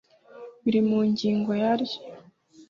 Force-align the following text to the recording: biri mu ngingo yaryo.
biri 0.63 0.81
mu 0.89 0.99
ngingo 1.09 1.51
yaryo. 1.61 1.97